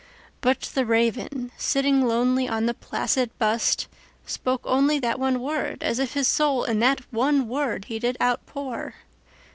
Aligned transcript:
But 0.41 0.61
the 0.61 0.83
Raven, 0.83 1.51
sitting 1.59 2.07
lonely 2.07 2.47
on 2.49 2.65
the 2.65 2.73
placid 2.73 3.29
bust, 3.37 3.85
spoke 4.25 4.63
onlyThat 4.63 5.17
one 5.19 5.39
word, 5.39 5.83
as 5.83 5.99
if 5.99 6.15
his 6.15 6.27
soul 6.27 6.63
in 6.63 6.79
that 6.79 7.01
one 7.13 7.47
word 7.47 7.85
he 7.85 7.99
did 7.99 8.17
outpour. 8.19 8.95